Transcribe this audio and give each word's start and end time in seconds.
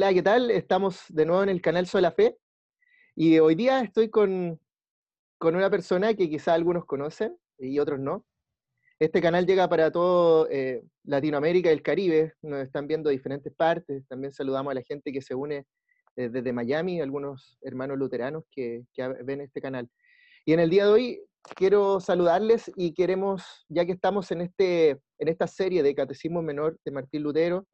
Hola, 0.00 0.14
¿qué 0.14 0.22
tal? 0.22 0.50
Estamos 0.50 1.04
de 1.10 1.26
nuevo 1.26 1.42
en 1.42 1.50
el 1.50 1.60
canal 1.60 1.86
Soy 1.86 2.00
la 2.00 2.10
Fe 2.10 2.38
y 3.14 3.38
hoy 3.38 3.54
día 3.54 3.82
estoy 3.82 4.08
con, 4.08 4.58
con 5.36 5.54
una 5.54 5.68
persona 5.68 6.14
que 6.14 6.30
quizá 6.30 6.54
algunos 6.54 6.86
conocen 6.86 7.36
y 7.58 7.78
otros 7.78 8.00
no. 8.00 8.24
Este 8.98 9.20
canal 9.20 9.44
llega 9.44 9.68
para 9.68 9.92
todo 9.92 10.48
eh, 10.48 10.82
Latinoamérica 11.04 11.68
y 11.68 11.74
el 11.74 11.82
Caribe, 11.82 12.32
nos 12.40 12.62
están 12.62 12.86
viendo 12.86 13.10
de 13.10 13.16
diferentes 13.16 13.52
partes, 13.54 14.08
también 14.08 14.32
saludamos 14.32 14.70
a 14.70 14.74
la 14.76 14.82
gente 14.82 15.12
que 15.12 15.20
se 15.20 15.34
une 15.34 15.66
eh, 16.16 16.30
desde 16.30 16.54
Miami, 16.54 17.02
algunos 17.02 17.58
hermanos 17.60 17.98
luteranos 17.98 18.44
que, 18.50 18.86
que 18.94 19.06
ven 19.06 19.42
este 19.42 19.60
canal. 19.60 19.86
Y 20.46 20.54
en 20.54 20.60
el 20.60 20.70
día 20.70 20.86
de 20.86 20.92
hoy 20.92 21.22
quiero 21.56 22.00
saludarles 22.00 22.72
y 22.74 22.94
queremos, 22.94 23.66
ya 23.68 23.84
que 23.84 23.92
estamos 23.92 24.30
en, 24.30 24.40
este, 24.40 24.92
en 25.18 25.28
esta 25.28 25.46
serie 25.46 25.82
de 25.82 25.94
Catecismo 25.94 26.40
Menor 26.40 26.78
de 26.86 26.90
Martín 26.90 27.22
Lutero, 27.22 27.66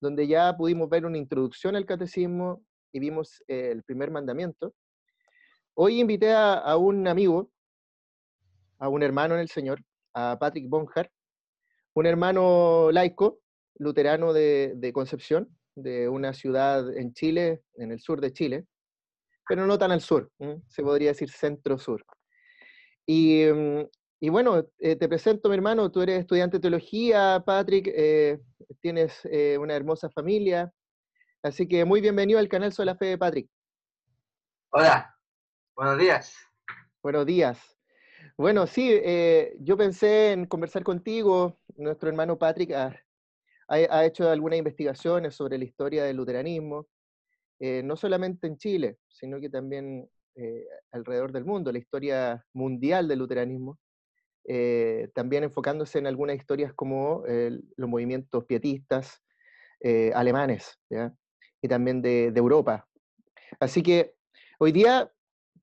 donde 0.00 0.26
ya 0.26 0.56
pudimos 0.56 0.88
ver 0.88 1.04
una 1.04 1.18
introducción 1.18 1.76
al 1.76 1.86
catecismo 1.86 2.64
y 2.92 3.00
vimos 3.00 3.42
eh, 3.48 3.70
el 3.70 3.82
primer 3.82 4.10
mandamiento. 4.10 4.74
Hoy 5.74 6.00
invité 6.00 6.32
a, 6.32 6.76
un 6.76 7.06
amigo, 7.06 7.50
a 8.78 8.88
un 8.88 9.02
hermano 9.02 9.34
en 9.34 9.40
el 9.40 9.48
Señor, 9.48 9.82
a 10.14 10.38
Patrick 10.38 10.68
Bonhart, 10.68 11.10
un 11.94 12.06
hermano 12.06 12.90
laico, 12.90 13.40
luterano 13.76 14.32
de, 14.32 14.90
Concepción, 14.92 15.48
de 15.74 16.08
una 16.08 16.34
ciudad 16.34 16.94
en 16.96 17.12
Chile, 17.14 17.62
en 17.76 17.92
el 17.92 18.00
sur 18.00 18.20
de 18.20 18.32
Chile, 18.32 18.66
pero 19.48 19.66
no 19.66 19.78
tan 19.78 19.90
al 19.92 20.00
sur, 20.00 20.30
se 20.68 20.82
podría 20.82 21.10
decir 21.10 21.30
centro-sur. 21.30 22.04
Y, 23.06 23.44
mm, 23.46 23.86
y 24.22 24.28
bueno, 24.28 24.66
eh, 24.78 24.96
te 24.96 25.08
presento, 25.08 25.48
mi 25.48 25.54
hermano, 25.54 25.90
tú 25.90 26.02
eres 26.02 26.20
estudiante 26.20 26.58
de 26.58 26.60
teología, 26.60 27.42
Patrick, 27.44 27.90
eh, 27.90 28.38
tienes 28.80 29.18
eh, 29.24 29.56
una 29.56 29.74
hermosa 29.74 30.10
familia, 30.10 30.70
así 31.42 31.66
que 31.66 31.86
muy 31.86 32.02
bienvenido 32.02 32.38
al 32.38 32.48
canal 32.48 32.70
Soy 32.70 32.84
la 32.84 32.96
Fe 32.96 33.06
de 33.06 33.18
Patrick. 33.18 33.50
Hola, 34.72 35.16
buenos 35.74 35.98
días. 35.98 36.36
Buenos 37.02 37.24
días. 37.24 37.58
Bueno, 38.36 38.66
sí, 38.66 39.00
yo 39.60 39.78
pensé 39.78 40.32
en 40.32 40.44
conversar 40.44 40.82
contigo, 40.82 41.58
nuestro 41.76 42.10
hermano 42.10 42.38
Patrick 42.38 42.72
ha, 42.72 42.94
ha, 43.68 44.04
hecho 44.04 44.28
algunas 44.28 44.58
investigaciones 44.58 45.34
sobre 45.34 45.56
la 45.56 45.64
historia 45.64 46.04
del 46.04 46.16
luteranismo, 46.16 46.88
no 47.58 47.96
solamente 47.96 48.46
en 48.46 48.58
Chile, 48.58 48.98
sino 49.08 49.40
que 49.40 49.48
también 49.48 50.08
alrededor 50.92 51.32
del 51.32 51.46
mundo, 51.46 51.72
la 51.72 51.78
historia 51.78 52.44
mundial 52.52 53.08
del 53.08 53.18
luteranismo. 53.18 53.78
Eh, 54.44 55.08
también 55.14 55.44
enfocándose 55.44 55.98
en 55.98 56.06
algunas 56.06 56.36
historias 56.36 56.72
como 56.74 57.24
los 57.76 57.88
movimientos 57.88 58.44
pietistas 58.46 59.22
eh, 59.82 60.12
alemanes 60.14 60.78
y 61.62 61.68
también 61.68 62.02
de, 62.02 62.26
Europa. 62.34 62.86
Así 63.58 63.82
que 63.82 64.14
hoy 64.58 64.72
día 64.72 65.10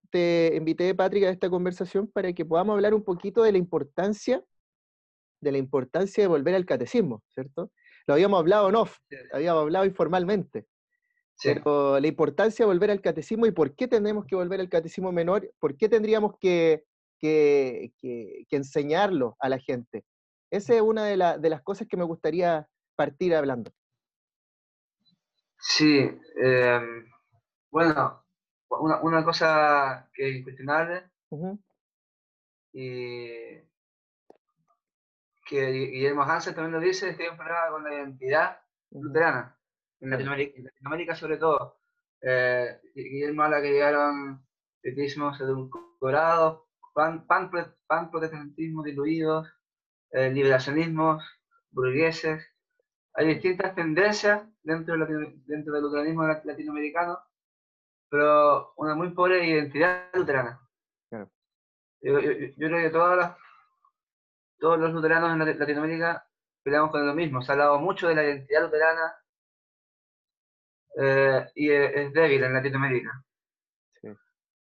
te 0.09 0.53
invité, 0.55 0.95
Patrick, 0.95 1.25
a 1.25 1.29
esta 1.29 1.49
conversación 1.49 2.07
para 2.07 2.33
que 2.33 2.43
podamos 2.43 2.73
hablar 2.73 2.95
un 2.95 3.03
poquito 3.03 3.43
de 3.43 3.51
la 3.51 3.59
importancia 3.59 4.43
de 5.39 5.51
la 5.51 5.59
importancia 5.59 6.23
de 6.23 6.27
volver 6.27 6.55
al 6.55 6.65
catecismo, 6.65 7.21
¿cierto? 7.29 7.71
Lo 8.07 8.15
habíamos 8.15 8.39
hablado 8.39 8.69
en 8.69 8.75
off, 8.75 8.97
habíamos 9.31 9.61
hablado 9.61 9.85
informalmente. 9.85 10.65
Pero 11.43 11.99
la 11.99 12.07
importancia 12.07 12.65
de 12.65 12.73
volver 12.73 12.89
al 12.89 13.01
catecismo 13.01 13.45
y 13.45 13.51
por 13.51 13.75
qué 13.75 13.87
tenemos 13.87 14.25
que 14.25 14.35
volver 14.35 14.59
al 14.59 14.69
catecismo 14.69 15.11
menor, 15.11 15.53
por 15.59 15.77
qué 15.77 15.87
tendríamos 15.87 16.39
que 16.39 16.85
que, 17.19 17.91
enseñarlo 18.51 19.35
a 19.39 19.49
la 19.49 19.59
gente. 19.59 20.05
Esa 20.51 20.75
es 20.75 20.81
una 20.81 21.05
de, 21.05 21.17
las 21.17 21.61
cosas 21.61 21.87
que 21.87 21.97
me 21.97 22.03
gustaría 22.03 22.67
partir 22.95 23.35
hablando. 23.35 23.71
Sí, 25.59 26.09
em, 26.41 27.09
bueno, 27.71 28.23
una, 28.69 29.23
cosa 29.23 30.09
que 30.13 30.29
es 30.29 30.35
incuestionable 30.37 31.09
y 32.73 33.57
que 35.45 35.71
Guillermo 35.71 36.23
Hansen 36.23 36.53
también 36.53 36.73
lo 36.73 36.79
dice, 36.79 37.09
es 37.09 37.17
que 37.17 37.23
hay 37.23 37.29
un 37.29 37.37
problema 37.37 37.69
con 37.69 37.83
la 37.83 37.93
identidad 37.93 38.61
luterana, 38.91 39.57
en 39.99 40.09
Latinoamérica, 40.11 41.15
sobre 41.15 41.37
todo. 41.37 41.79
Eh, 42.21 42.79
Guillermo 42.93 43.43
habla 43.43 43.61
que 43.61 43.71
llegaron 43.71 44.45
etismos 44.83 45.39
edulcorados 45.39 46.66
pan, 46.97 47.27
pan, 47.27 47.51
pan 47.85 48.09
protestantismo 48.09 48.81
diluidos, 48.81 49.47
eh, 50.09 50.31
liberacionismos, 50.31 51.23
burgueses. 51.69 52.43
Hay 53.13 53.27
distintas 53.27 53.75
tendencias 53.75 54.41
dentro 54.63 54.97
del, 54.97 55.45
dentro 55.45 55.73
del 55.73 55.83
luteranismo 55.83 56.25
latinoamericano, 56.25 57.19
pero 58.09 58.73
una 58.77 58.95
muy 58.95 59.11
pobre 59.11 59.45
identidad 59.45 60.09
luterana. 60.15 60.59
Yo, 62.01 62.19
creo 62.19 62.83
que 62.83 62.89
todas 62.89 63.37
todos 64.59 64.79
los 64.79 64.91
luteranos 64.91 65.31
en 65.31 65.59
Latinoamérica 65.59 66.27
peleamos 66.63 66.89
con 66.89 67.05
lo 67.05 67.13
mismo. 67.13 67.43
Se 67.43 67.51
ha 67.51 67.53
hablado 67.53 67.79
mucho 67.79 68.07
de 68.07 68.15
la 68.15 68.23
identidad 68.23 68.61
luterana 68.63 69.15
eh, 70.99 71.51
y 71.53 71.69
es, 71.69 72.11
débil 72.13 72.43
en 72.43 72.53
Latinoamérica. 72.53 73.23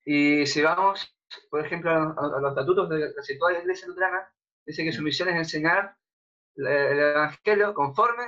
Y 0.07 0.47
si 0.47 0.63
vamos 0.63 1.14
por 1.51 1.65
ejemplo, 1.65 1.91
a, 1.91 2.41
los 2.41 2.51
estatutos 2.51 2.89
de 2.89 3.15
casi 3.15 3.39
toda 3.39 3.53
la 3.53 3.59
iglesia 3.61 3.89
luterana, 3.89 4.29
dice 4.67 4.85
que 4.85 4.93
su 4.93 5.03
misión 5.03 5.29
es 5.29 5.37
enseñar 5.37 5.97
el 6.57 6.67
Evangelio 6.67 7.75
conforme 7.75 8.25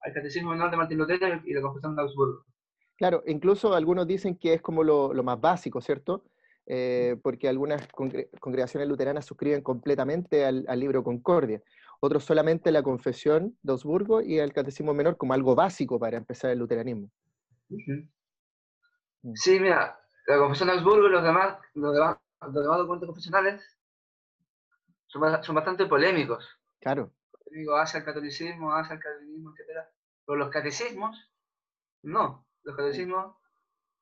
al 0.00 0.12
Catecismo 0.12 0.50
Menor 0.50 0.70
de 0.70 0.76
Martín 0.76 0.98
Lutero 0.98 1.40
y 1.44 1.54
la 1.54 1.62
Confesión 1.62 1.96
de 1.96 2.02
Augsburgo. 2.02 2.44
Claro, 2.96 3.22
incluso 3.26 3.74
algunos 3.74 4.06
dicen 4.06 4.36
que 4.36 4.54
es 4.54 4.62
como 4.62 4.84
lo, 4.84 5.10
más 5.22 5.40
básico, 5.40 5.80
¿cierto? 5.80 6.24
Eh, 6.66 7.16
porque 7.22 7.48
algunas 7.48 7.86
congregaciones 7.88 8.88
luteranas 8.88 9.26
suscriben 9.26 9.62
completamente 9.62 10.44
al, 10.44 10.64
libro 10.78 11.02
Concordia, 11.02 11.60
otros 12.00 12.24
solamente 12.24 12.70
la 12.70 12.82
Confesión 12.82 13.56
de 13.62 13.72
Augsburgo 13.72 14.22
y 14.22 14.38
el 14.38 14.52
Catecismo 14.52 14.94
Menor 14.94 15.16
como 15.16 15.34
algo 15.34 15.54
básico 15.54 15.98
para 15.98 16.16
empezar 16.16 16.50
el 16.50 16.58
luteranismo. 16.58 17.10
Mm. 17.68 19.32
Sí, 19.34 19.58
mira, 19.58 19.98
la 20.26 20.38
Confesión 20.38 20.68
de 20.68 20.74
Augsburgo 20.74 21.08
y 21.08 21.10
los 21.10 21.22
demás, 21.22 21.58
los 21.74 21.94
demás 21.94 22.16
los 22.52 22.62
demás 22.62 22.78
documentos 22.78 23.08
confesionales 23.08 23.62
son, 25.06 25.42
son 25.42 25.54
bastante 25.54 25.86
polémicos. 25.86 26.48
Claro. 26.80 27.12
Digo, 27.50 27.76
hacia 27.76 27.98
el 27.98 28.04
catolicismo, 28.04 28.74
hacia 28.74 28.94
el 28.94 29.00
calvinismo, 29.00 29.50
etc. 29.50 29.86
Pero 30.26 30.38
los 30.38 30.50
catecismos, 30.50 31.30
no. 32.02 32.46
Los 32.62 32.76
catecismos 32.76 33.36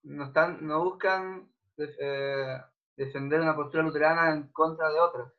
no, 0.03 0.25
están, 0.25 0.67
no 0.67 0.83
buscan 0.85 1.53
eh, 1.77 2.59
defender 2.97 3.41
una 3.41 3.57
postura 3.57 3.83
luterana 3.83 4.33
en 4.33 4.49
contra 4.53 4.91
de 4.91 5.01
otra. 5.01 5.33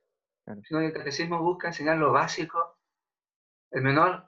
Sino 0.68 0.80
que 0.80 0.88
el 0.88 0.94
catecismo 0.94 1.42
busca 1.42 1.69
enseñar 1.69 1.97
lo 1.97 2.12
básico, 2.12 2.78
el 3.72 3.81
menor, 3.81 4.25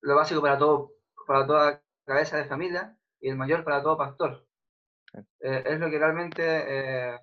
lo 0.00 0.16
básico 0.16 0.42
para, 0.42 0.58
todo, 0.58 0.94
para 1.26 1.46
toda 1.46 1.82
cabeza 2.04 2.36
de 2.36 2.46
familia, 2.46 2.98
y 3.20 3.28
el 3.28 3.36
mayor 3.36 3.64
para 3.64 3.82
todo 3.82 3.96
pastor. 3.96 4.46
Eh, 5.40 5.62
es 5.64 5.78
lo 5.78 5.88
que 5.88 5.98
realmente 5.98 6.42
eh, 6.42 7.20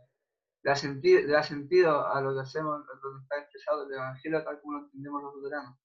da 0.64 0.76
sentido, 0.76 1.44
sentido 1.44 2.08
a 2.08 2.22
lo 2.22 2.34
que 2.34 2.42
hacemos, 2.42 2.76
a 2.76 2.94
lo 2.96 3.18
que 3.18 3.24
está 3.24 3.38
expresado 3.40 3.88
el 3.88 3.94
Evangelio 3.94 4.44
tal 4.44 4.62
como 4.62 4.74
lo 4.78 4.86
entendemos 4.86 5.24
los 5.24 5.36
luteranos. 5.36 5.78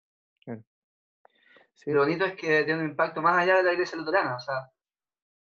Lo 1.87 2.01
bonito 2.01 2.25
es 2.25 2.35
que 2.35 2.65
tiene 2.65 2.81
un 2.83 2.91
impacto 2.91 3.23
más 3.23 3.39
allá 3.39 3.59
de 3.59 3.63
la 3.63 3.73
iglesia 3.73 3.99
luterana, 3.99 4.37
o 4.37 4.41
sea, 4.41 4.71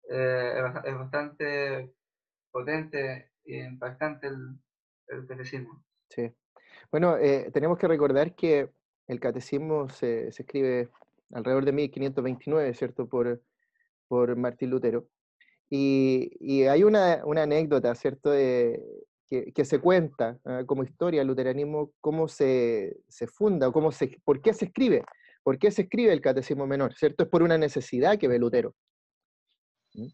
eh, 0.09 0.63
es, 0.85 0.95
bastante 0.95 1.93
potente 2.51 3.31
e 3.43 3.57
impactante 3.65 4.27
el, 4.27 4.57
el 5.07 5.27
catecismo. 5.27 5.83
Sí. 6.09 6.31
Bueno, 6.91 7.17
eh, 7.17 7.49
tenemos 7.51 7.77
que 7.77 7.87
recordar 7.87 8.35
que 8.35 8.69
el 9.07 9.19
catecismo 9.19 9.89
se, 9.89 10.31
se, 10.31 10.43
escribe 10.43 10.89
alrededor 11.33 11.65
de 11.65 11.71
1529, 11.71 12.73
¿cierto? 12.75 13.07
Por, 13.07 13.41
por 14.07 14.35
Martín 14.35 14.69
Lutero. 14.69 15.07
Y, 15.69 16.31
y 16.39 16.63
hay 16.65 16.83
una, 16.83 17.21
una, 17.25 17.43
anécdota, 17.43 17.95
¿cierto? 17.95 18.31
De, 18.31 18.81
que, 19.31 19.65
se 19.65 19.79
cuenta 19.79 20.37
ah, 20.43 20.63
como 20.65 20.83
historia 20.83 21.21
el 21.21 21.27
luteranismo, 21.27 21.93
cómo 22.01 22.27
se, 22.27 22.97
se 23.07 23.27
funda, 23.27 23.69
o 23.69 23.71
cómo 23.71 23.91
se, 23.91 24.19
por 24.25 24.41
qué 24.41 24.53
se 24.53 24.65
escribe, 24.65 25.05
por 25.43 25.57
qué 25.57 25.71
se 25.71 25.83
escribe 25.83 26.11
el 26.11 26.19
catecismo 26.19 26.67
menor, 26.67 26.93
¿cierto? 26.95 27.23
Es 27.23 27.29
por 27.29 27.41
una 27.41 27.57
necesidad 27.57 28.17
que 28.17 28.27
ve 28.27 28.37
Lutero. 28.37 28.75
¿Mm? 29.93 30.07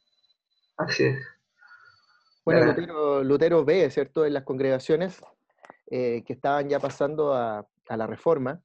Así 0.77 1.05
es. 1.05 1.17
Bueno, 2.45 3.23
Lutero, 3.23 3.65
ve, 3.65 3.89
¿cierto?, 3.89 4.25
en 4.25 4.33
las 4.33 4.43
congregaciones 4.43 5.19
eh, 5.91 6.23
que 6.25 6.33
estaban 6.33 6.69
ya 6.69 6.79
pasando 6.79 7.33
a, 7.33 7.67
a 7.89 7.97
la 7.97 8.07
reforma, 8.07 8.61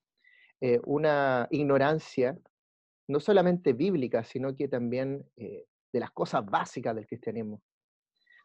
eh, 0.60 0.80
una 0.84 1.48
ignorancia, 1.50 2.38
no 3.08 3.18
solamente 3.18 3.72
bíblica, 3.72 4.22
sino 4.22 4.54
que 4.54 4.68
también 4.68 5.24
eh, 5.36 5.64
de 5.92 6.00
las 6.00 6.12
cosas 6.12 6.44
básicas 6.46 6.94
del 6.94 7.06
cristianismo, 7.06 7.60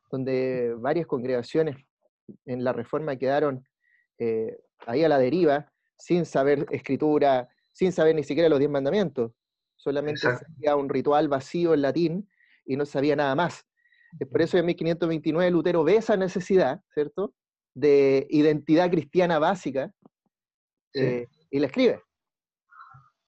donde 0.09 0.73
varias 0.79 1.05
congregaciones 1.05 1.75
en 2.45 2.63
la 2.63 2.73
reforma 2.73 3.15
quedaron 3.15 3.67
eh, 4.19 4.57
ahí 4.85 5.03
a 5.03 5.09
la 5.09 5.19
deriva, 5.19 5.71
sin 5.97 6.25
saber 6.25 6.65
escritura, 6.71 7.49
sin 7.71 7.91
saber 7.91 8.15
ni 8.15 8.23
siquiera 8.23 8.49
los 8.49 8.59
diez 8.59 8.71
mandamientos. 8.71 9.31
solamente 9.75 10.21
sabía 10.21 10.75
un 10.75 10.89
ritual 10.89 11.27
vacío 11.27 11.73
en 11.73 11.81
latín 11.81 12.29
y 12.65 12.75
no 12.75 12.85
sabía 12.85 13.15
nada 13.15 13.35
más. 13.35 13.65
Es 14.19 14.27
por 14.27 14.41
eso 14.41 14.57
en 14.57 14.65
1529 14.65 15.51
Lutero 15.51 15.83
ve 15.83 15.97
esa 15.97 16.17
necesidad, 16.17 16.81
¿cierto?, 16.93 17.33
de 17.73 18.25
identidad 18.31 18.89
cristiana 18.89 19.37
básica 19.37 19.91
eh, 20.95 21.27
y 21.51 21.59
la 21.59 21.67
escribe. 21.67 22.01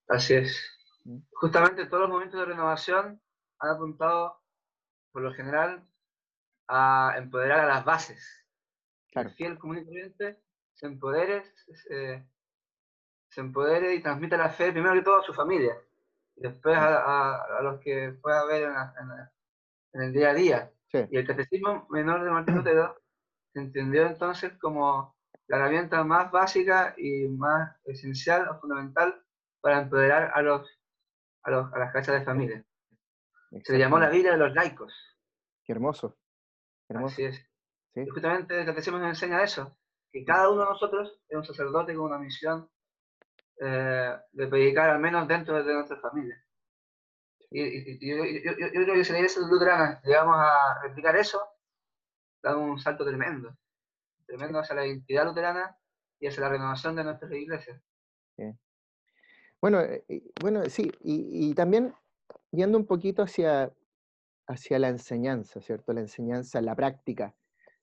Así 0.07 0.33
es. 0.33 0.59
Mm. 1.03 1.19
Justamente 1.33 1.85
todos 1.85 2.01
los 2.01 2.09
momentos 2.09 2.39
de 2.39 2.47
renovación 2.47 3.21
han 3.59 3.69
apuntado, 3.69 4.41
por 5.11 5.21
lo 5.21 5.33
general, 5.33 5.87
a 6.67 7.13
empoderar 7.17 7.59
a 7.59 7.67
las 7.67 7.85
bases. 7.85 8.45
Claro. 9.11 9.29
El 9.29 9.35
fiel 9.35 9.59
común 9.59 9.79
y 9.79 9.85
corriente 9.85 10.39
se 10.73 10.85
empodere, 10.85 11.43
se, 11.65 12.25
empodere 13.35 13.95
y 13.95 14.01
transmita 14.01 14.37
la 14.37 14.49
fe, 14.49 14.71
primero 14.71 14.93
que 14.93 15.01
todo 15.01 15.19
a 15.19 15.23
su 15.23 15.33
familia, 15.33 15.75
y 16.35 16.41
después 16.41 16.77
a, 16.77 17.59
los 17.61 17.79
que 17.81 18.13
pueda 18.21 18.45
ver 18.45 18.69
en, 19.93 20.01
el 20.01 20.13
día 20.13 20.29
a 20.29 20.33
día. 20.33 20.71
Y 21.11 21.17
el 21.17 21.27
catecismo 21.27 21.85
menor 21.89 22.23
de 22.23 22.31
Martín 22.31 22.55
Lutero 22.55 22.95
se 23.53 23.59
entendió 23.59 24.07
entonces 24.07 24.53
como 24.59 25.15
la 25.47 25.57
herramienta 25.57 26.03
más 26.03 26.31
básica 26.31 26.93
y 26.97 27.27
más 27.27 27.75
esencial 27.85 28.47
o 28.47 28.59
fundamental 28.59 29.23
para 29.61 29.81
empoderar 29.81 30.31
a, 30.33 30.41
los, 30.41 30.67
a, 31.43 31.51
los, 31.51 31.73
a 31.73 31.79
las 31.79 31.91
casas 31.91 32.19
de 32.19 32.25
familia. 32.25 32.63
Se 33.63 33.73
le 33.73 33.79
llamó 33.79 33.99
la 33.99 34.09
vida 34.09 34.31
de 34.31 34.37
los 34.37 34.53
laicos. 34.53 34.93
Qué 35.63 35.73
hermoso. 35.73 36.17
Así 36.89 37.23
es. 37.25 37.48
Y 37.95 38.07
justamente 38.07 38.59
el 38.59 38.65
catecismo 38.65 38.99
nos 38.99 39.09
enseña 39.09 39.43
eso, 39.43 39.77
que 40.11 40.23
cada 40.23 40.49
uno 40.49 40.61
de 40.61 40.69
nosotros 40.69 41.21
es 41.27 41.37
un 41.37 41.43
sacerdote 41.43 41.95
con 41.95 42.05
una 42.05 42.19
misión 42.19 42.69
eh, 43.59 44.15
de 44.31 44.47
predicar 44.47 44.89
al 44.89 44.99
menos 44.99 45.27
dentro 45.27 45.61
de 45.63 45.73
nuestra 45.73 45.99
familia. 45.99 46.41
Y, 47.51 48.07
yo, 48.07 48.23
creo 48.23 48.93
que 48.93 49.03
si 49.03 49.11
la 49.11 49.19
iglesia 49.19 49.41
luterana 49.41 49.99
llegamos 50.03 50.35
a 50.37 50.81
replicar 50.83 51.15
eso, 51.15 51.41
damos 52.43 52.69
un 52.69 52.79
salto 52.79 53.03
tremendo, 53.03 53.57
tremendo 54.25 54.59
hacia 54.59 54.75
la 54.75 54.85
identidad 54.85 55.25
luterana 55.25 55.75
y 56.19 56.27
hacia 56.27 56.41
la 56.41 56.49
renovación 56.49 56.95
de 56.95 57.03
nuestras 57.03 57.31
iglesias. 57.31 57.81
Bueno, 59.61 59.81
eh, 59.81 60.05
bueno, 60.39 60.63
sí, 60.69 60.89
y, 61.01 61.53
también 61.53 61.93
yendo 62.51 62.77
un 62.77 62.85
poquito 62.85 63.23
hacia, 63.23 63.73
hacia 64.47 64.79
la 64.79 64.87
enseñanza, 64.87 65.59
¿cierto? 65.59 65.91
La 65.91 65.99
enseñanza, 65.99 66.61
la 66.61 66.75
práctica 66.75 67.35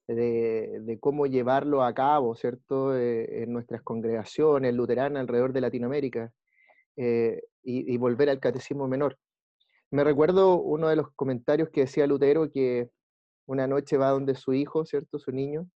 de, 0.09 0.99
cómo 1.01 1.27
llevarlo 1.27 1.83
a 1.83 1.95
cabo, 1.95 2.35
¿cierto? 2.37 2.97
Eh, 2.97 3.43
en 3.43 3.53
nuestras 3.53 3.83
congregaciones 3.83 4.75
luteranas 4.75 5.21
alrededor 5.21 5.53
de 5.53 5.61
Latinoamérica 5.61 6.33
eh, 6.97 7.43
y, 7.63 7.97
volver 7.99 8.31
al 8.31 8.41
catecismo 8.41 8.87
menor. 8.89 9.19
Me 9.91 10.05
recuerdo 10.05 10.61
uno 10.61 10.89
de 10.89 10.97
los 10.97 11.11
comentarios 11.15 11.71
que 11.71 11.83
decía 11.83 12.07
Lutero 12.07 12.51
que 12.51 12.91
una 13.47 13.67
noche 13.67 13.97
va 13.97 14.11
donde 14.11 14.35
su 14.35 14.53
hijo, 14.53 14.85
¿cierto? 14.85 15.19
Su 15.19 15.33
niño, 15.33 15.69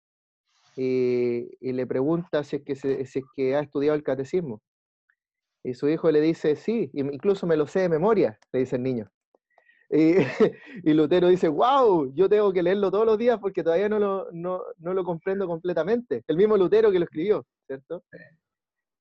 y, 0.76 1.72
le 1.72 1.86
pregunta 1.86 2.44
si 2.44 2.56
es, 2.56 2.62
que 2.62 2.76
si 2.76 2.88
es 2.88 3.24
que 3.36 3.56
ha 3.56 3.60
estudiado 3.60 3.96
el 3.96 4.02
catecismo. 4.02 4.62
Y 5.62 5.74
su 5.74 5.88
hijo 5.88 6.10
le 6.10 6.20
dice, 6.20 6.56
sí, 6.56 6.90
incluso 6.94 7.46
me 7.46 7.56
lo 7.56 7.66
sé 7.66 7.80
de 7.80 7.88
memoria, 7.88 8.38
le 8.52 8.60
dice 8.60 8.76
el 8.76 8.82
niño. 8.82 9.10
Y, 10.84 10.92
Lutero 10.94 11.28
dice, 11.28 11.48
wow, 11.48 12.12
yo 12.14 12.28
tengo 12.28 12.52
que 12.52 12.62
leerlo 12.62 12.90
todos 12.90 13.06
los 13.06 13.18
días 13.18 13.38
porque 13.40 13.64
todavía 13.64 13.88
no 13.88 13.98
lo, 13.98 14.30
no, 14.30 14.62
no 14.78 14.94
lo 14.94 15.04
comprendo 15.04 15.46
completamente. 15.46 16.22
El 16.28 16.36
mismo 16.36 16.56
Lutero 16.56 16.92
que 16.92 16.98
lo 17.00 17.04
escribió, 17.04 17.44
¿cierto? 17.66 18.04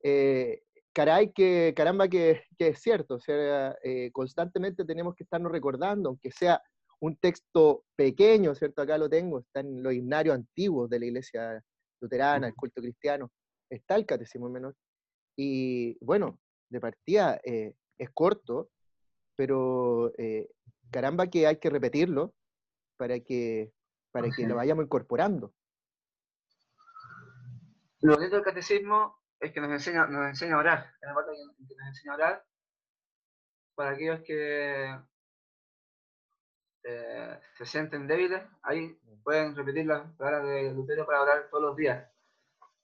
Eh, 0.02 0.64
caray, 0.92 1.32
que, 1.32 1.74
caramba, 1.76 2.08
que, 2.08 2.44
que, 2.58 2.70
es 2.70 2.80
cierto. 2.80 3.16
O 3.16 3.20
sea, 3.20 3.78
eh, 3.84 4.10
constantemente 4.12 4.84
tenemos 4.84 5.16
que 5.16 5.24
estarnos 5.24 5.52
recordando, 5.52 6.10
aunque 6.10 6.32
sea 6.32 6.62
un 7.00 7.16
texto 7.18 7.84
pequeño, 7.96 8.56
¿cierto? 8.56 8.82
Acá 8.82 8.98
lo 8.98 9.10
tengo, 9.10 9.40
está 9.40 9.60
en 9.60 9.84
los 9.84 9.94
himnarios 9.94 10.36
antiguos 10.36 10.90
de 10.90 11.00
la 11.00 11.06
iglesia 11.06 11.64
luterana, 12.02 12.48
el 12.48 12.56
culto 12.56 12.82
cristiano, 12.82 13.32
está 13.70 13.96
el 13.96 14.06
catecismo 14.08 14.50
menor. 14.50 14.76
Y 15.38 16.04
bueno, 16.04 16.40
de 16.70 16.80
partida 16.80 17.40
eh, 17.44 17.74
es 17.98 18.10
corto, 18.12 18.70
pero 19.36 20.12
caramba 20.92 21.28
que 21.28 21.48
hay 21.48 21.58
que 21.58 21.70
repetirlo 21.70 22.34
para 22.98 23.20
que, 23.20 23.74
para 24.12 24.30
que 24.30 24.48
lo 24.48 24.56
vayamos 24.56 24.86
incorporando. 24.86 25.54
Lo 28.02 28.16
bonito 28.16 28.36
del 28.36 28.46
catecismo 28.46 29.20
es 29.40 29.52
que 29.52 29.62
nos 29.62 29.72
enseña, 29.72 30.08
nos 30.08 30.28
enseña 30.30 30.56
a 30.56 30.60
orar. 30.60 30.94
Es 31.02 31.14
parte 31.14 31.32
que 31.68 31.76
nos 31.76 31.88
enseña 31.88 32.14
a 32.14 32.16
orar 32.16 32.46
para 33.76 33.92
aquellos 33.92 34.22
que 34.22 34.94
eh, 36.84 37.40
se 37.58 37.66
sienten 37.66 38.08
débiles, 38.08 38.44
ahí 38.64 39.00
pueden 39.24 39.56
repetir 39.56 39.86
las 39.86 40.12
palabras 40.18 40.48
de 40.48 40.74
Lutero 40.74 41.06
para 41.06 41.22
orar 41.22 41.50
todos 41.50 41.64
los 41.64 41.76
días. 41.76 42.10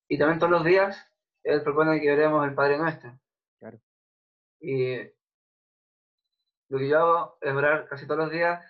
Y 0.08 0.18
también 0.18 0.40
todos 0.40 0.52
los 0.52 0.64
días 0.64 0.98
él 1.44 1.64
propone 1.64 2.00
que 2.00 2.12
oremos 2.12 2.48
el 2.48 2.56
Padre 2.56 2.78
Nuestro. 2.78 3.20
Claro. 3.60 3.80
Y 4.60 5.00
lo 6.70 6.78
que 6.78 6.90
yo 6.90 7.00
hago 7.00 7.38
es 7.42 7.54
orar 7.54 7.88
casi 7.88 8.08
todos 8.08 8.22
los 8.22 8.32
días, 8.32 8.64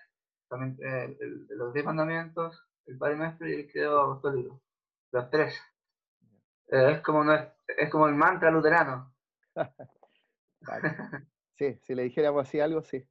también 0.49 0.77
eh, 0.83 1.17
los 1.49 1.73
diez 1.73 1.85
mandamientos, 1.85 2.65
el 2.85 2.97
Padre 2.97 3.17
Nuestro 3.17 3.47
y 3.47 3.53
el 3.53 3.71
Credo 3.71 4.01
Apostólico. 4.01 4.61
Los 5.11 5.29
tres. 5.29 5.59
Eh, 6.67 6.91
es, 6.93 7.01
como 7.01 7.31
es, 7.31 7.89
como 7.89 8.07
el 8.07 8.15
mantra 8.15 8.51
luterano. 8.51 9.13
sí, 11.57 11.79
si 11.81 11.95
le 11.95 12.03
dijéramos 12.03 12.47
así 12.47 12.59
algo, 12.59 12.81
sí. 12.83 13.07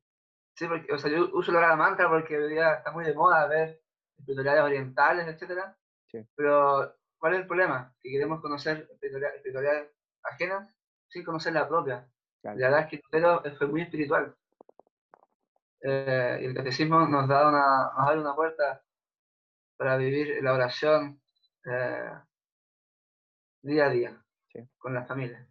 Sí, 0.56 0.68
porque, 0.68 0.92
o 0.92 0.98
sea, 0.98 1.10
yo 1.10 1.30
uso 1.32 1.50
la 1.52 1.74
mantra 1.76 2.08
porque 2.08 2.36
hoy 2.36 2.52
día 2.52 2.74
está 2.74 2.92
muy 2.92 3.04
de 3.04 3.14
moda 3.14 3.48
ver 3.48 3.80
espiritualidades 4.18 4.62
orientales, 4.62 5.26
etc. 5.26 5.60
Sí. 6.06 6.24
Pero, 6.36 6.94
¿cuál 7.18 7.34
es 7.34 7.40
el 7.40 7.46
problema? 7.46 7.92
Que 8.00 8.10
queremos 8.10 8.40
conocer 8.40 8.88
espiritualidades 9.00 9.90
ajenas 10.22 10.72
sin 11.08 11.24
conocer 11.24 11.52
la 11.52 11.68
propia. 11.68 12.08
La 12.42 12.54
verdad 12.54 12.80
es 12.80 12.86
que 12.88 13.00
Lutero 13.02 13.42
fue 13.56 13.66
muy 13.66 13.82
espiritual. 13.82 14.36
Eh, 15.86 16.38
y 16.40 16.44
el 16.46 16.54
catecismo 16.54 17.06
nos 17.06 17.28
da 17.28 17.46
una, 17.46 17.92
nos 17.94 18.08
abre 18.08 18.20
una 18.20 18.34
puerta 18.34 18.82
para 19.76 19.98
vivir 19.98 20.42
la 20.42 20.54
oración 20.54 21.20
eh, 21.66 22.10
día 23.60 23.86
a 23.86 23.90
día 23.90 24.24
con 24.78 24.94
la 24.94 25.04
familia. 25.04 25.46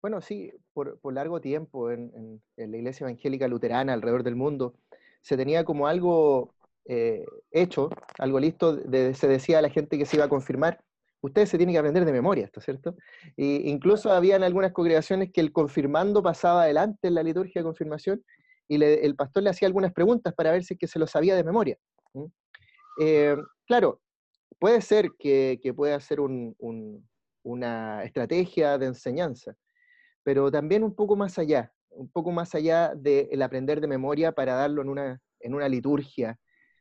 Bueno, 0.00 0.20
sí, 0.20 0.52
por, 0.72 0.98
largo 1.12 1.40
tiempo 1.40 1.90
en, 1.90 2.40
la 2.56 2.76
iglesia 2.76 3.04
evangélica 3.04 3.48
luterana 3.48 3.92
alrededor 3.92 4.22
del 4.22 4.36
mundo 4.36 4.74
se 5.20 5.36
tenía 5.36 5.64
como 5.64 5.88
algo 5.88 6.54
eh, 6.84 7.24
hecho, 7.50 7.90
algo 8.18 8.38
listo, 8.38 8.78
se 9.14 9.28
decía 9.28 9.58
a 9.58 9.62
la 9.62 9.70
gente 9.70 9.98
que 9.98 10.06
se 10.06 10.16
iba 10.16 10.26
a 10.26 10.28
confirmar, 10.28 10.80
ustedes 11.22 11.48
se 11.48 11.56
tienen 11.56 11.74
que 11.74 11.78
aprender 11.78 12.04
de 12.04 12.12
memoria 12.12 12.44
esto, 12.44 12.60
¿cierto? 12.60 12.94
E 13.36 13.62
incluso 13.64 14.12
habían 14.12 14.44
algunas 14.44 14.72
congregaciones 14.72 15.32
que 15.32 15.40
el 15.40 15.52
confirmando 15.52 16.22
pasaba 16.22 16.62
adelante 16.64 17.08
en 17.08 17.14
la 17.14 17.22
liturgia 17.22 17.60
de 17.60 17.64
confirmación 17.64 18.24
y 18.72 18.82
el 18.82 19.16
pastor 19.16 19.42
le 19.42 19.50
hacía 19.50 19.66
algunas 19.66 19.92
preguntas 19.92 20.32
para 20.34 20.50
ver 20.50 20.64
si 20.64 20.76
que 20.76 20.86
se 20.86 20.98
lo 20.98 21.06
sabía 21.06 21.36
de 21.36 21.44
memoria. 21.44 21.78
Eh, 22.98 23.36
claro, 23.66 24.00
puede 24.58 24.80
ser 24.80 25.10
que, 25.18 25.60
pueda 25.76 26.00
ser 26.00 26.20
una 26.20 28.02
estrategia 28.02 28.78
de 28.78 28.86
enseñanza, 28.86 29.54
pero 30.22 30.50
también 30.50 30.84
un 30.84 30.94
poco 30.94 31.16
más 31.16 31.38
allá, 31.38 31.70
un 31.90 32.08
poco 32.10 32.32
más 32.32 32.54
allá 32.54 32.94
del 32.94 33.42
aprender 33.42 33.82
de 33.82 33.88
memoria 33.88 34.32
para 34.32 34.54
darlo 34.54 34.80
en 34.80 34.88
una, 34.88 35.20
en 35.40 35.54
una 35.54 35.68
liturgia, 35.68 36.38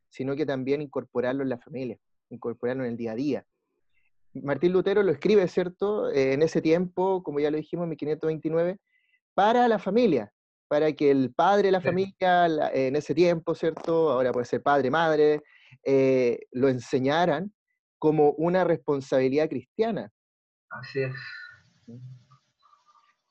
sino 0.10 0.36
que 0.38 0.46
también 0.46 0.82
incorporarlo 0.82 1.44
en 1.44 1.50
la 1.50 1.58
familia, 1.58 1.98
incorporarlo 2.30 2.86
en 2.86 2.92
el 2.92 2.98
día 2.98 3.12
a 3.12 3.16
día. 3.16 3.46
Martín 4.34 4.72
Lutero 4.72 5.04
lo 5.04 5.12
escribe, 5.12 5.46
¿cierto? 5.50 6.10
Eh, 6.10 6.32
en 6.32 6.42
ese 6.42 6.62
tiempo, 6.62 7.22
como 7.22 7.42
ya 7.42 7.52
lo 7.52 7.58
dijimos, 7.58 7.84
en 7.84 7.90
1529, 7.90 8.80
para 9.34 9.68
la 9.68 9.78
familia, 9.78 10.32
para 10.72 10.94
que 10.94 11.12
el 11.12 11.34
padre 11.34 11.64
de 11.64 11.72
la 11.74 11.82
familia, 11.82 12.72
en 12.74 12.96
ese 12.96 13.14
tiempo, 13.14 13.54
¿cierto? 13.56 14.10
Ahora 14.10 14.32
puede 14.32 14.46
ser 14.46 14.64
padre, 14.64 14.90
madre, 14.90 15.44
eh, 15.84 16.48
lo 16.54 16.70
enseñaran 16.70 17.54
como 18.00 18.32
una 18.38 18.64
responsabilidad 18.64 19.50
cristiana. 19.50 20.14
Así 20.70 21.02
es. 21.02 21.14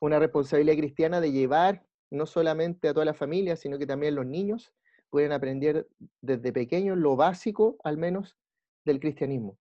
Una 0.01 0.19
responsabilidad 0.19 0.77
cristiana 0.77 1.19
de 1.23 1.33
llevar 1.33 1.83
no 2.11 2.27
solamente 2.27 2.91
a 2.91 2.93
toda 2.93 3.07
la 3.07 3.15
familia, 3.15 3.57
sino 3.57 3.79
que 3.79 3.87
también 3.87 4.17
los 4.17 4.27
niños 4.27 4.75
pueden 5.09 5.33
aprender 5.33 5.89
desde 6.21 6.53
pequeños 6.53 6.99
lo 6.99 7.17
básico, 7.17 7.79
al 7.85 7.97
menos, 7.97 8.37
del 8.85 9.01
cristianismo. 9.01 9.57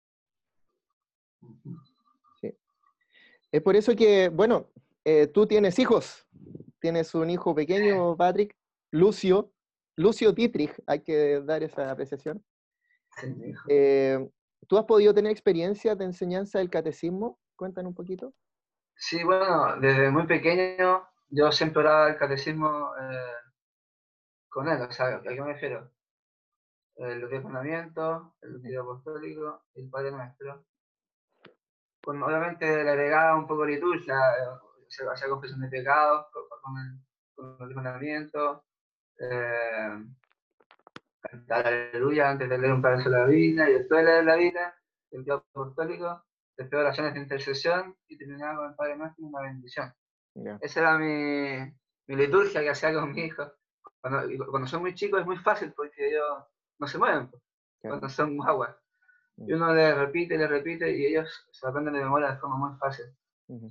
Es 3.51 3.63
por 3.63 3.75
eso 3.75 3.97
que, 3.97 4.29
bueno, 4.29 4.71
eh, 5.05 5.27
tú 5.27 5.49
tienes 5.49 5.77
hijos, 5.81 6.24
tienes 6.85 7.15
un 7.15 7.31
hijo 7.31 7.55
pequeño, 7.55 8.15
Patrick, 8.15 8.55
Lucio, 8.91 9.51
Lucio 9.97 10.33
Dietrich, 10.33 10.71
hay 10.87 11.01
que 11.01 11.41
dar 11.41 11.63
esa 11.63 11.91
apreciación. 11.91 12.45
Eh, 13.71 14.19
¿Tú 14.69 14.77
has 14.77 14.85
podido 14.85 15.15
tener 15.15 15.33
experiencias 15.33 15.97
de 15.97 16.05
enseñanza 16.05 16.59
del 16.59 16.69
catecismo? 16.69 17.39
Cuéntanos 17.57 17.89
un 17.89 17.95
poquito. 17.95 18.35
Sí, 18.95 19.25
bueno, 19.25 19.81
desde 19.81 20.11
muy 20.11 20.27
pequeño 20.27 21.09
yo 21.31 21.51
siempre 21.53 21.81
oraba 21.81 22.11
el 22.11 22.19
catecismo 22.19 22.93
eh, 23.01 23.33
con 24.51 24.69
él, 24.69 24.83
o 24.83 24.93
sea, 24.93 25.07
¿a 25.07 25.23
qué 25.23 25.41
me 25.41 25.55
refiero? 25.55 25.91
El 26.97 27.19
los 27.21 27.31
diez 27.31 27.43
mandamientos, 27.43 28.25
el 28.43 28.59
video 28.59 28.83
apostólico 28.83 29.65
el 29.75 29.89
Padre 29.89 30.11
Nuestro. 30.11 30.67
Con, 32.03 32.23
obviamente 32.23 32.85
le 32.85 32.91
agregaba 32.91 33.39
un 33.39 33.47
poco 33.47 33.65
liturgia, 33.65 34.15
eh, 34.89 35.09
hacía 35.13 35.29
confesión 35.29 35.61
de 35.61 35.69
pecados 35.69 36.27
con, 36.33 36.77
el, 36.79 37.01
con 37.35 37.73
eh, 39.21 40.05
cantar 41.21 41.67
aleluya 41.67 42.31
antes 42.31 42.49
de 42.49 42.59
leer 42.59 42.73
un 42.73 42.83
pedazo 42.83 43.11
de 43.11 43.19
la 43.19 43.27
Biblia 43.27 43.71
y 43.71 43.75
después 43.75 44.05
de 44.05 44.11
leer 44.11 44.25
la 44.25 44.37
Biblia, 44.37 44.75
el 45.11 45.23
video 45.23 45.37
apostólico, 45.37 46.25
después 46.57 46.81
oraciones 46.81 47.15
de 47.15 47.21
intercesión 47.21 47.97
y 48.09 48.19
terminaba 48.19 48.57
con 48.57 48.71
el 48.71 48.75
Padre 48.75 48.97
Nuestro 48.97 49.27
una 49.27 49.43
bendición. 49.43 49.93
Esa 50.61 50.81
era 50.81 50.99
mi, 50.99 51.73
mi, 52.09 52.17
liturgia 52.17 52.61
que 52.61 52.71
hacía 52.71 52.93
con 52.93 53.13
mi 53.13 53.23
hijo. 53.23 53.45
Cuando, 54.01 54.47
cuando, 54.51 54.69
son 54.69 54.83
muy 54.83 54.95
chicos 54.95 55.21
es 55.21 55.27
muy 55.27 55.39
fácil 55.39 55.73
porque 55.75 56.09
ellos 56.09 56.45
no 56.79 56.87
se 56.87 56.99
mueven 56.99 57.29
pues, 57.29 57.43
cuando 57.81 58.09
son 58.09 58.37
guaguas. 58.37 58.77
Y 59.37 59.53
uno 59.53 59.75
le 59.75 59.95
repite, 59.95 60.37
le 60.37 60.47
repite 60.47 60.91
y 60.91 61.07
ellos 61.07 61.47
se 61.51 61.67
aprenden 61.67 61.95
de 61.95 62.01
memoria 62.01 62.33
de 62.33 62.39
forma 62.39 62.57
muy 62.57 62.79
fácil. 62.79 63.07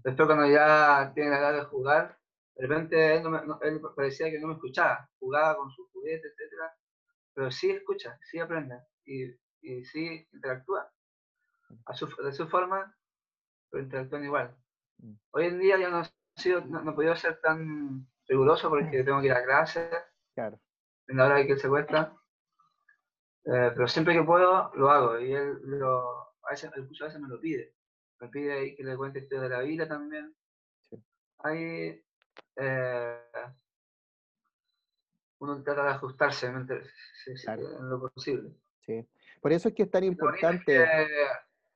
Después 0.04 0.28
cuando 0.28 0.48
ya 0.48 1.12
tienen 1.14 1.32
la 1.32 1.40
edad 1.40 1.54
de 1.54 1.66
jugar, 1.66 2.18
de 2.56 2.68
repente 2.68 3.16
él, 3.16 3.24
no 3.24 3.60
él, 3.62 3.82
parecía 3.96 4.30
que 4.30 4.40
no 4.40 4.48
me 4.48 4.54
escuchaba, 4.54 5.10
jugaba 5.20 5.58
con 5.58 5.72
sus 5.72 5.90
juguetes, 5.92 6.32
etc. 6.32 6.72
Pero 7.34 7.52
sí 7.52 7.72
escucha, 7.72 8.18
sí 8.30 8.40
aprende 8.40 8.80
y, 9.06 9.26
y 9.62 9.84
sí 9.86 10.28
interactúa. 10.32 10.90
A 11.86 11.94
su, 11.96 12.08
de 12.08 12.32
su 12.32 12.48
forma, 12.48 12.96
pero 13.70 13.84
interactúan 13.84 14.24
igual. 14.24 14.56
Hoy 15.32 15.46
en 15.48 15.60
día 15.60 15.78
ya 15.80 15.90
no 15.90 16.04
no, 16.68 16.92
he 16.92 16.94
podido 16.94 17.16
ser 17.16 17.40
tan 17.42 18.08
riguroso 18.28 18.70
porque 18.70 19.04
tengo 19.04 19.22
que 19.22 19.28
ir 19.28 19.34
a 19.34 19.44
clase. 19.44 19.90
Claro. 20.34 20.60
En 21.08 21.18
la 21.18 21.26
hora 21.26 21.46
que 21.46 21.54
él 21.54 21.60
se 21.60 21.70
cuesta. 21.70 22.16
Eh, 23.46 23.72
pero 23.76 23.88
siempre 23.88 24.14
que 24.14 24.24
puedo, 24.24 24.72
lo 24.76 24.90
hago. 24.90 25.20
Y 25.20 25.34
él 25.34 25.60
lo, 25.64 26.22
a 26.44 26.52
veces, 26.52 26.72
a 26.72 26.80
veces 26.80 27.20
me 27.20 27.28
lo 27.28 27.40
pide. 27.40 27.76
Me 28.24 28.30
pide 28.30 28.74
que 28.78 28.84
le 28.86 28.96
cuente 28.96 29.20
historia 29.20 29.44
de 29.44 29.50
la 29.50 29.60
vida 29.60 29.86
también. 29.86 30.34
Sí. 30.90 30.96
Ahí 31.40 32.02
eh, 32.56 33.20
uno 35.40 35.62
trata 35.62 35.84
de 35.84 35.90
ajustarse 35.90 36.48
en 36.48 37.90
lo 37.90 38.10
posible. 38.14 38.56
Sí. 38.86 39.06
Por 39.42 39.52
eso 39.52 39.68
es 39.68 39.76
que 39.76 39.84
es 39.84 39.92
tan 39.92 40.06
importante. 40.06 40.86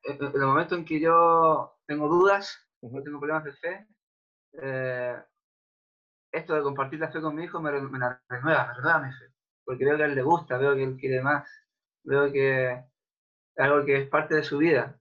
en 0.04 0.24
el 0.24 0.40
momento 0.40 0.76
en 0.76 0.86
que 0.86 1.02
yo 1.02 1.82
tengo 1.86 2.08
dudas, 2.08 2.66
uh 2.80 3.04
tengo 3.04 3.20
problemas 3.20 3.44
de 3.44 3.52
fe, 3.52 3.88
eh, 4.54 5.18
esto 6.32 6.56
de 6.56 6.62
compartir 6.62 7.02
la 7.02 7.12
fe 7.12 7.20
con 7.20 7.36
mi 7.36 7.44
hijo 7.44 7.60
me, 7.60 7.74
me 7.74 8.00
la 8.00 8.24
renueva, 8.30 8.68
me 8.68 8.74
renueva 8.74 9.00
mi 9.00 9.12
fe. 9.12 9.26
Porque 9.66 9.84
veo 9.84 9.98
que 9.98 10.04
a 10.04 10.06
él 10.06 10.16
le 10.16 10.22
gusta, 10.22 10.58
veo 10.58 10.76
que 10.76 10.84
él 10.84 10.96
quiere 10.96 11.22
más, 11.22 11.46
veo 12.04 12.32
que 12.32 12.72
es 12.72 12.86
algo 13.58 13.84
que 13.84 14.04
es 14.04 14.08
parte 14.08 14.36
de 14.36 14.44
su 14.44 14.60
vida. 14.60 14.98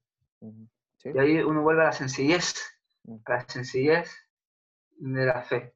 Y 1.14 1.18
ahí 1.18 1.38
uno 1.38 1.62
vuelve 1.62 1.82
a 1.82 1.86
la 1.86 1.92
sencillez, 1.92 2.54
a 3.24 3.32
la 3.32 3.48
sencillez 3.48 4.10
de 4.98 5.26
la 5.26 5.42
fe 5.42 5.74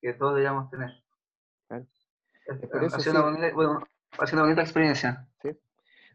que 0.00 0.12
todos 0.14 0.34
deberíamos 0.34 0.70
tener. 0.70 0.90
ha, 1.68 3.00
sido 3.00 3.12
una 3.12 4.42
bonita, 4.42 4.62
experiencia. 4.62 5.26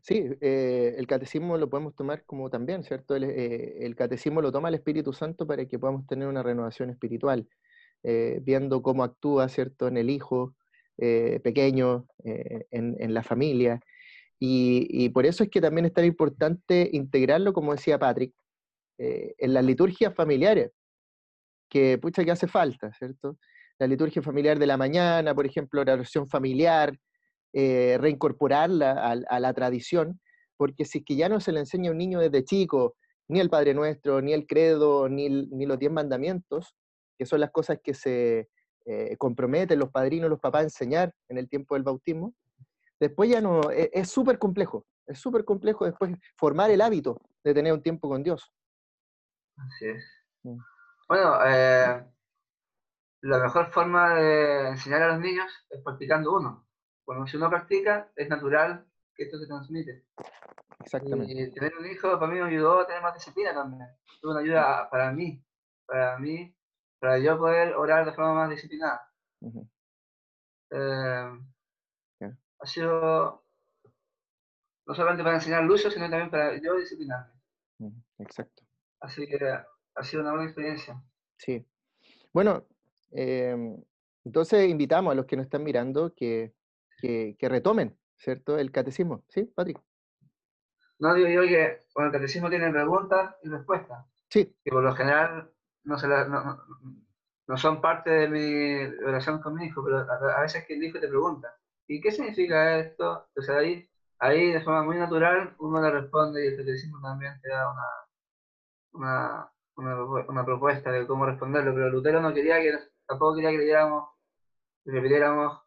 Sí, 0.01 0.29
eh, 0.41 0.95
el 0.97 1.05
catecismo 1.05 1.57
lo 1.57 1.69
podemos 1.69 1.95
tomar 1.95 2.23
como 2.25 2.49
también, 2.49 2.83
¿cierto? 2.83 3.15
El, 3.15 3.25
eh, 3.25 3.85
el, 3.85 3.95
catecismo 3.95 4.41
lo 4.41 4.51
toma 4.51 4.69
el 4.69 4.75
Espíritu 4.75 5.13
Santo 5.13 5.45
para 5.45 5.65
que 5.65 5.77
podamos 5.77 6.07
tener 6.07 6.27
una 6.27 6.41
renovación 6.41 6.89
espiritual, 6.89 7.47
eh, 8.01 8.39
viendo 8.41 8.81
cómo 8.81 9.03
actúa, 9.03 9.47
¿cierto?, 9.47 9.87
en 9.87 9.97
el 9.97 10.09
hijo 10.09 10.55
pequeño, 11.43 12.05
en, 12.23 12.95
en, 12.99 13.13
la 13.15 13.23
familia. 13.23 13.81
Y, 14.37 14.85
y, 14.87 15.09
por 15.09 15.25
eso 15.25 15.43
es 15.43 15.49
que 15.49 15.59
también 15.59 15.85
es 15.85 15.93
tan 15.93 16.05
importante 16.05 16.87
integrarlo, 16.93 17.53
como 17.53 17.71
decía 17.71 17.97
Patrick, 17.97 18.35
en 19.37 19.53
las 19.53 19.65
liturgias 19.65 20.13
familiares, 20.13 20.71
que 21.69 21.97
pucha 21.97 22.23
que 22.23 22.31
hace 22.31 22.47
falta, 22.47 22.91
¿cierto? 22.93 23.37
La 23.79 23.87
liturgia 23.87 24.21
familiar 24.21 24.59
de 24.59 24.67
la 24.67 24.77
mañana, 24.77 25.33
por 25.33 25.45
ejemplo, 25.45 25.83
la 25.83 25.93
oración 25.93 26.27
familiar, 26.27 26.93
eh, 27.53 27.97
reincorporarla 27.99 28.91
a, 29.27 29.39
la 29.39 29.53
tradición, 29.53 30.21
porque 30.55 30.85
si 30.85 30.99
es 30.99 31.05
que 31.05 31.15
ya 31.15 31.29
no 31.29 31.39
se 31.39 31.51
le 31.51 31.61
enseña 31.61 31.89
a 31.89 31.91
un 31.93 31.97
niño 31.97 32.19
desde 32.19 32.43
chico, 32.43 32.95
ni 33.27 33.39
el 33.39 33.49
Padre 33.49 33.73
Nuestro, 33.73 34.21
ni 34.21 34.33
el 34.33 34.45
credo, 34.45 35.09
ni, 35.09 35.29
ni 35.29 35.65
los 35.65 35.79
diez 35.79 35.91
mandamientos, 35.91 36.75
que 37.17 37.25
son 37.25 37.39
las 37.39 37.51
cosas 37.51 37.79
que 37.83 37.93
se 37.93 38.49
eh, 38.85 39.15
comprometen 39.17 39.79
los 39.79 39.89
padrinos, 39.89 40.29
los 40.29 40.39
papás 40.39 40.61
a 40.61 40.63
enseñar 40.65 41.13
en 41.29 41.37
el 41.37 41.49
tiempo 41.49 41.75
del 41.75 41.83
bautismo, 41.83 42.33
después 42.99 43.29
ya 43.29 43.41
no, 43.41 43.71
e, 43.71 43.89
es 43.93 44.09
súper 44.09 44.39
complejo, 44.39 44.85
es 45.07 45.19
súper 45.19 45.45
complejo 45.45 45.85
después 45.85 46.15
formar 46.37 46.71
el 46.71 46.81
hábito 46.81 47.21
de 47.43 47.53
tener 47.53 47.73
un 47.73 47.81
tiempo 47.81 48.09
con 48.09 48.23
Dios. 48.23 48.51
Así 49.67 49.87
es. 49.87 50.03
Bueno, 51.07 51.39
eh, 51.45 52.05
la 53.21 53.39
mejor 53.39 53.71
forma 53.71 54.15
de 54.15 54.69
enseñar 54.69 55.03
a 55.03 55.07
los 55.09 55.19
niños 55.19 55.51
es 55.69 55.81
practicando 55.81 56.33
uno. 56.35 56.67
Cuando 57.03 57.27
si 57.27 57.37
uno 57.37 57.49
practica, 57.49 58.11
es 58.15 58.29
natural 58.29 58.85
que 59.15 59.23
esto 59.23 59.37
se 59.37 59.47
transmite. 59.47 60.05
Exactamente. 60.79 61.33
Y 61.33 61.51
tener 61.51 61.77
un 61.77 61.85
hijo 61.85 62.19
para 62.19 62.31
mí 62.31 62.39
me 62.39 62.47
ayudó 62.47 62.79
a 62.79 62.87
tener 62.87 63.01
más 63.01 63.13
disciplina 63.13 63.53
también. 63.53 63.87
Fue 64.19 64.31
una 64.31 64.39
ayuda 64.39 64.89
para 64.89 65.11
mí, 65.11 65.43
para 65.85 66.17
mí, 66.17 66.55
para 66.99 67.19
yo 67.19 67.37
poder 67.37 67.75
orar 67.75 68.05
de 68.05 68.13
forma 68.13 68.33
más 68.33 68.49
disciplinada. 68.49 69.07
Eh, 70.71 71.39
ha 72.59 72.65
sido 72.65 73.43
no 74.85 74.95
solamente 74.95 75.23
para 75.23 75.35
enseñar 75.35 75.63
lucho, 75.63 75.91
sino 75.91 76.09
también 76.09 76.29
para 76.29 76.57
yo 76.61 76.75
disciplinarme. 76.75 77.33
Exacto. 78.19 78.60
Así 79.01 79.27
que 79.27 79.37
ha 79.43 80.03
sido 80.03 80.21
una 80.21 80.31
buena 80.31 80.45
experiencia. 80.45 81.03
Sí. 81.37 81.65
Bueno, 82.31 82.65
em, 83.11 83.83
entonces 84.23 84.69
invitamos 84.69 85.11
a 85.11 85.15
los 85.15 85.25
que 85.25 85.35
nos 85.35 85.45
están 85.45 85.63
mirando 85.63 86.13
que 86.15 86.53
que, 87.01 87.49
retomen, 87.49 87.97
¿cierto? 88.17 88.57
El 88.57 88.71
catecismo. 88.71 89.23
¿Sí, 89.29 89.43
Patrick? 89.43 89.81
No, 90.99 91.13
digo 91.15 91.29
yo 91.29 91.41
que 91.41 91.79
bueno, 91.95 92.07
el 92.09 92.13
catecismo 92.13 92.49
tiene 92.49 92.71
preguntas 92.71 93.35
y 93.43 93.49
respuestas. 93.49 94.05
Sí. 94.29 94.55
Que 94.63 94.71
por 94.71 94.83
lo 94.83 94.93
general 94.93 95.51
no, 95.83 95.97
se 95.97 96.07
no, 96.07 97.57
son 97.57 97.81
parte 97.81 98.11
de 98.11 98.27
mi 98.29 98.85
relación 99.01 99.41
con 99.41 99.55
mi 99.55 99.65
hijo, 99.65 99.83
pero 99.83 99.97
a, 99.99 100.41
veces 100.41 100.65
que 100.65 100.75
el 100.75 100.83
hijo 100.83 100.99
te 100.99 101.07
pregunta, 101.07 101.53
¿y 101.87 101.99
qué 101.99 102.11
significa 102.11 102.77
esto? 102.77 103.25
Entonces 103.29 103.55
ahí, 103.55 103.89
ahí 104.19 104.51
de 104.51 104.61
forma 104.61 104.83
muy 104.83 104.97
natural 104.97 105.55
uno 105.59 105.81
le 105.81 105.89
responde 105.89 106.45
y 106.45 106.49
el 106.49 106.57
catecismo 106.57 107.01
también 107.01 107.41
te 107.41 107.49
da 107.49 107.69
una, 107.71 107.83
una, 108.93 109.51
propuesta 110.45 110.91
de 110.91 111.07
cómo 111.07 111.25
responderlo, 111.25 111.73
pero 111.73 111.89
Lutero 111.89 112.21
no 112.21 112.33
quería 112.33 112.59
que, 112.61 112.73
tampoco 113.05 113.35
quería 113.35 113.51
que 113.51 113.57
leyéramos, 113.57 114.09
que 114.83 114.91
repitiéramos 114.91 115.61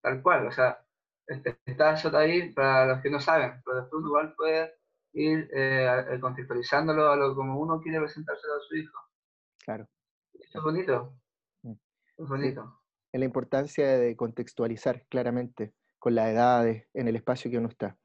tal 0.00 0.22
cual, 0.22 0.46
o 0.46 0.52
sea, 0.52 0.84
este, 1.26 1.58
está 1.66 1.94
eso 1.94 2.16
ahí 2.16 2.52
para 2.52 2.86
los 2.86 3.02
que 3.02 3.10
no 3.10 3.20
saben, 3.20 3.60
pero 3.64 3.82
después 3.82 4.04
igual 4.04 4.34
puede 4.34 4.74
ir 5.12 5.48
eh, 5.52 6.18
contextualizándolo 6.20 7.10
a 7.10 7.16
lo 7.16 7.34
como 7.34 7.58
uno 7.58 7.80
quiere 7.80 8.00
presentárselo 8.00 8.54
a 8.54 8.60
su 8.60 8.76
hijo. 8.76 8.98
Claro. 9.64 9.88
es 10.32 10.62
bonito. 10.62 11.14
Mm. 11.62 11.72
Es 12.18 12.28
bonito. 12.28 12.80
Es 13.12 13.18
la 13.18 13.26
importancia 13.26 13.98
de 13.98 14.16
contextualizar 14.16 15.04
claramente 15.08 15.72
con 15.98 16.14
las 16.14 16.28
edades, 16.28 16.86
en 16.94 17.08
el 17.08 17.16
espacio 17.16 17.50
que 17.50 17.58
uno 17.58 17.68
está. 17.68 17.96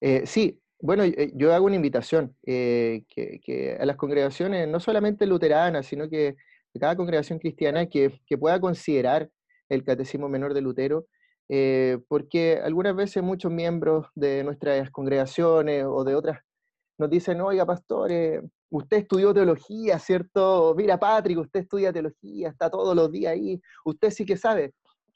Eh, 0.00 0.26
sí, 0.26 0.60
bueno, 0.80 1.04
eh, 1.04 1.32
yo 1.34 1.54
hago 1.54 1.66
una 1.66 1.76
invitación 1.76 2.36
que, 2.44 3.04
que, 3.08 3.76
a 3.78 3.86
las 3.86 3.96
congregaciones, 3.96 4.68
no 4.68 4.80
solamente 4.80 5.26
luteranas, 5.26 5.86
sino 5.86 6.08
que 6.08 6.36
cada 6.78 6.96
congregación 6.96 7.38
cristiana 7.38 7.86
que, 7.86 8.20
que 8.26 8.36
pueda 8.36 8.60
considerar 8.60 9.30
el 9.68 9.84
Catecismo 9.84 10.28
Menor 10.28 10.54
de 10.54 10.60
Lutero 10.60 11.06
eh, 11.48 11.98
porque 12.08 12.60
algunas 12.62 12.96
veces 12.96 13.22
muchos 13.22 13.52
miembros 13.52 14.06
de 14.14 14.42
nuestras 14.42 14.90
congregaciones 14.90 15.84
o 15.86 16.02
de 16.02 16.14
otras 16.16 16.40
nos 16.98 17.10
dicen, 17.10 17.40
oiga, 17.40 17.66
pastor, 17.66 18.10
eh, 18.10 18.42
usted 18.70 18.98
estudió 18.98 19.32
teología, 19.34 19.98
¿cierto? 19.98 20.74
Mira, 20.76 20.98
Patrick, 20.98 21.38
usted 21.38 21.60
estudia 21.60 21.92
teología, 21.92 22.48
está 22.48 22.70
todos 22.70 22.96
los 22.96 23.12
días 23.12 23.34
ahí, 23.34 23.60
usted 23.84 24.10
sí 24.10 24.24
que 24.24 24.36
sabe. 24.36 24.72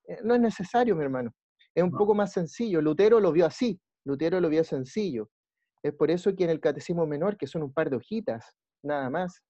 Eh, 0.06 0.18
no 0.22 0.34
es 0.34 0.40
necesario, 0.40 0.94
mi 0.94 1.02
hermano. 1.02 1.32
Es 1.74 1.82
un 1.82 1.90
poco 1.90 2.14
más 2.14 2.32
sencillo. 2.32 2.82
Lutero 2.82 3.18
lo 3.18 3.32
vio 3.32 3.46
así, 3.46 3.80
Lutero 4.04 4.40
lo 4.40 4.48
vio 4.50 4.62
sencillo. 4.62 5.30
Es 5.82 5.92
por 5.94 6.10
eso 6.10 6.34
que 6.36 6.44
en 6.44 6.50
el 6.50 6.60
Catecismo 6.60 7.06
Menor, 7.06 7.36
que 7.36 7.46
son 7.46 7.62
un 7.62 7.72
par 7.72 7.90
de 7.90 7.96
hojitas, 7.96 8.54
nada 8.82 9.08
más, 9.10 9.42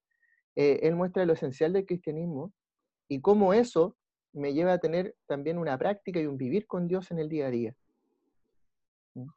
él 0.55 0.95
muestra 0.95 1.25
lo 1.25 1.33
esencial 1.33 1.73
del 1.73 1.87
cristianismo 1.87 2.53
y 3.09 3.21
cómo 3.21 3.55
eso 3.55 3.97
me 4.33 4.53
lleva 4.53 4.75
a 4.75 4.79
tener 4.79 5.17
también 5.27 5.59
una 5.59 5.77
práctica 5.79 6.21
y 6.21 6.27
un 6.27 6.37
vivir 6.37 6.67
con 6.67 6.87
Dios 6.87 7.11
en 7.11 7.19
el 7.19 7.29
día 7.29 7.47
a 7.47 7.51
día. 7.51 7.75
¿Mm? 9.15 9.29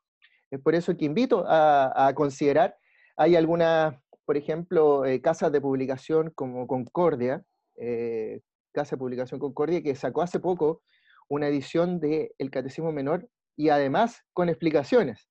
Es 0.51 0.61
por 0.61 0.75
eso 0.75 0.95
que 0.95 1.05
invito 1.05 1.43
a, 1.47 2.11
considerar, 2.15 2.77
hay 3.17 3.35
algunas, 3.35 3.95
por 4.25 4.37
ejemplo, 4.37 5.05
eh, 5.05 5.21
casas 5.21 5.51
de 5.51 5.61
publicación 5.61 6.31
como 6.35 6.67
Concordia, 6.67 7.43
eh, 7.75 8.41
Casa 8.71 8.95
de 8.95 8.99
Publicación 8.99 9.39
Concordia, 9.39 9.81
que 9.81 9.95
sacó 9.95 10.21
hace 10.21 10.39
poco 10.39 10.81
una 11.29 11.47
edición 11.47 11.99
del 11.99 12.31
el 12.37 12.51
Catecismo 12.51 12.91
Menor 12.91 13.29
y 13.55 13.69
además 13.69 14.23
con 14.33 14.49
explicaciones 14.49 15.27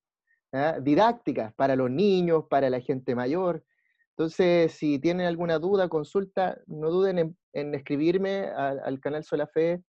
didácticas 0.81 1.53
para 1.55 1.75
los 1.75 1.89
niños, 1.89 2.45
para 2.49 2.69
la 2.69 2.79
gente 2.79 3.15
mayor. 3.15 3.63
Entonces, 4.11 4.71
si 4.73 4.99
tienen 4.99 5.25
alguna 5.25 5.57
duda, 5.57 5.89
consulta, 5.89 6.59
no 6.67 6.91
duden 6.91 7.35
en, 7.53 7.75
escribirme 7.75 8.45
al, 8.45 8.99
canal 8.99 9.23
Fe 9.51 9.81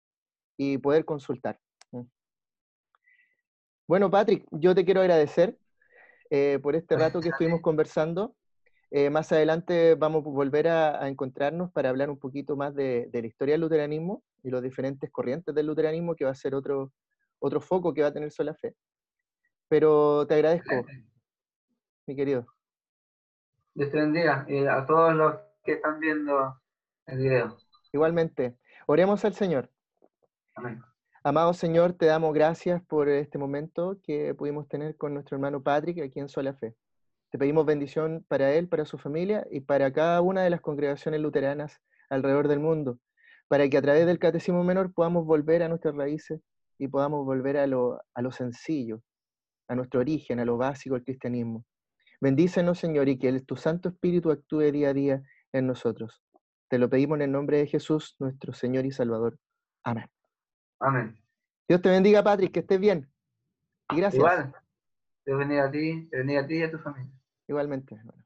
y 0.55 0.77
poder 0.77 1.03
consultar. 1.03 1.59
Mm. 1.91 2.03
Bueno, 3.87 4.09
Patrick, 4.09 4.45
yo 4.51 4.73
te 4.73 4.85
quiero 4.85 5.01
agradecer 5.01 5.57
eh, 6.29 6.57
por 6.63 6.75
este 6.75 6.95
rato 6.95 7.19
que 7.19 7.29
estuvimos 7.29 7.61
conversando. 7.61 8.35
Eh, 8.91 9.09
más 9.09 9.31
adelante 9.31 9.95
vamos 9.95 10.25
a 10.25 10.29
volver 10.29 10.69
a, 10.69 11.09
encontrarnos 11.09 11.71
para 11.71 11.89
hablar 11.89 12.09
un 12.09 12.19
poquito 12.19 12.55
más 12.55 12.73
de, 12.73 13.09
la 13.11 13.27
historia 13.27 13.55
del 13.55 13.61
luteranismo 13.61 14.23
y 14.41 14.51
los 14.51 14.61
diferentes 14.61 15.11
corrientes 15.11 15.53
del 15.53 15.65
luteranismo, 15.65 16.15
que 16.15 16.25
va 16.25 16.31
a 16.31 16.35
ser 16.35 16.55
otro, 16.55 16.93
otro 17.39 17.59
foco 17.59 17.93
que 17.93 18.03
va 18.03 18.07
a 18.07 18.13
tener 18.13 18.31
Sola 18.31 18.53
Fe. 18.53 18.73
Pero 19.67 20.25
te 20.27 20.35
agradezco, 20.35 20.85
mi 22.05 22.15
querido. 22.15 22.45
Dios 23.73 23.89
te 23.89 23.97
bendiga 23.97 24.45
y 24.47 24.65
a 24.65 24.85
todos 24.85 25.15
los 25.15 25.35
que 25.63 25.73
están 25.73 25.99
viendo 25.99 26.59
el 27.07 27.17
video. 27.17 27.57
Igualmente. 27.91 28.57
Oremos 28.85 29.23
al 29.25 29.33
Señor. 29.33 29.69
Amén. 30.55 30.81
Amado 31.25 31.53
Señor, 31.53 31.93
te 31.93 32.05
damos 32.05 32.33
gracias 32.33 32.83
por 32.83 33.07
este 33.07 33.37
momento 33.37 33.97
que 34.03 34.33
pudimos 34.35 34.67
tener 34.67 34.97
con 34.97 35.13
nuestro 35.13 35.37
hermano 35.37 35.63
Patrick 35.63 36.01
aquí 36.01 36.19
en 36.19 36.27
Sola 36.27 36.53
Fe. 36.53 36.75
Te 37.31 37.37
pedimos 37.37 37.65
bendición 37.65 38.25
para 38.27 38.53
él, 38.53 38.67
para 38.67 38.83
su 38.83 38.97
familia 38.97 39.47
y 39.49 39.61
para 39.61 39.93
cada 39.93 40.21
una 40.21 40.43
de 40.43 40.49
las 40.49 40.59
congregaciones 40.59 41.21
luteranas 41.21 41.81
alrededor 42.09 42.49
del 42.49 42.59
mundo, 42.59 42.99
para 43.47 43.69
que 43.69 43.77
a 43.77 43.81
través 43.81 44.05
del 44.05 44.19
Catecismo 44.19 44.65
Menor 44.65 44.93
podamos 44.93 45.25
volver 45.25 45.63
a 45.63 45.69
nuestras 45.69 45.95
raíces 45.95 46.41
y 46.77 46.89
podamos 46.89 47.25
volver 47.25 47.55
a 47.55 47.67
lo, 47.67 48.01
a 48.13 48.21
lo 48.21 48.31
sencillo, 48.33 49.01
a 49.67 49.75
nuestro 49.75 49.99
origen, 49.99 50.39
a 50.39 50.45
lo 50.45 50.57
básico 50.57 50.95
del 50.95 51.03
cristianismo. 51.03 51.65
Bendícenos, 52.21 52.79
Señor, 52.79 53.09
y 53.09 53.17
que 53.17 53.39
tu 53.41 53.55
Santo 53.55 53.89
Espíritu 53.89 54.31
actúe 54.31 54.71
día 54.71 54.89
a 54.89 54.93
día 54.93 55.23
en 55.51 55.67
nosotros. 55.67 56.21
Te 56.69 56.79
lo 56.79 56.89
pedimos 56.89 57.17
en 57.17 57.23
el 57.23 57.31
nombre 57.31 57.57
de 57.57 57.67
Jesús, 57.67 58.15
nuestro 58.19 58.53
Señor 58.53 58.85
y 58.85 58.91
Salvador. 58.91 59.37
Amén. 59.83 60.09
Amén. 60.79 61.17
Dios 61.67 61.81
te 61.81 61.89
bendiga, 61.89 62.23
Patrick, 62.23 62.51
que 62.51 62.61
estés 62.61 62.79
bien. 62.79 63.09
Y 63.91 63.97
gracias. 63.97 64.19
Igual. 64.19 64.53
Dios 65.25 65.37
bendiga 65.37 65.65
a 65.65 65.71
ti, 65.71 66.07
te 66.09 66.17
bendiga 66.17 66.41
a 66.41 66.47
ti 66.47 66.55
y 66.57 66.63
a 66.63 66.71
tu 66.71 66.77
familia. 66.79 67.13
Igualmente, 67.47 67.95
hermano. 67.95 68.23